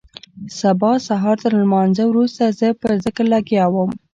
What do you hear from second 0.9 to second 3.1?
سهارتر لمانځه وروسته زه په